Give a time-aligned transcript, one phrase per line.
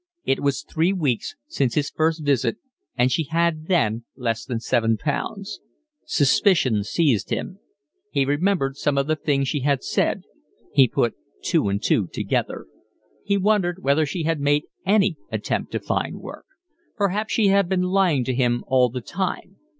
[0.23, 2.57] It was three weeks since his first visit,
[2.97, 5.59] and she had then less than seven pounds.
[6.07, 7.59] Suspicion seized him.
[8.09, 10.23] He remembered some of the things she had said.
[10.73, 12.65] He put two and two together.
[13.23, 16.45] He wondered whether she had made any attempt to find work.
[16.95, 19.57] Perhaps she had been lying to him all the time.